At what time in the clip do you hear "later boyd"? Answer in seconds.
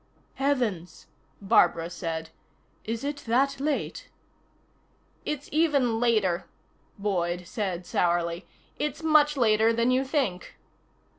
5.99-7.45